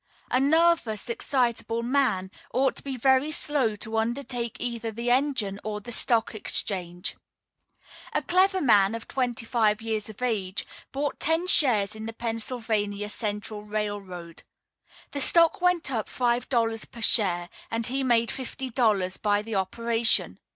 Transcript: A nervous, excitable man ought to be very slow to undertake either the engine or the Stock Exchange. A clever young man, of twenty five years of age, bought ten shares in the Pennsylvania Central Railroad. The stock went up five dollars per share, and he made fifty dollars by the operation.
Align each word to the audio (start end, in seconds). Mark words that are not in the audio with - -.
A 0.31 0.39
nervous, 0.39 1.11
excitable 1.11 1.83
man 1.83 2.31
ought 2.53 2.75
to 2.77 2.83
be 2.83 2.97
very 2.97 3.29
slow 3.29 3.75
to 3.75 3.97
undertake 3.99 4.57
either 4.59 4.89
the 4.91 5.11
engine 5.11 5.59
or 5.63 5.79
the 5.79 5.91
Stock 5.91 6.33
Exchange. 6.33 7.15
A 8.11 8.23
clever 8.23 8.57
young 8.57 8.65
man, 8.65 8.95
of 8.95 9.07
twenty 9.07 9.45
five 9.45 9.79
years 9.79 10.09
of 10.09 10.23
age, 10.23 10.65
bought 10.91 11.19
ten 11.19 11.45
shares 11.45 11.93
in 11.93 12.07
the 12.07 12.13
Pennsylvania 12.13 13.09
Central 13.09 13.61
Railroad. 13.61 14.41
The 15.11 15.21
stock 15.21 15.61
went 15.61 15.91
up 15.91 16.09
five 16.09 16.49
dollars 16.49 16.85
per 16.85 17.01
share, 17.01 17.47
and 17.69 17.85
he 17.85 18.03
made 18.03 18.31
fifty 18.31 18.71
dollars 18.71 19.17
by 19.17 19.43
the 19.43 19.53
operation. 19.53 20.39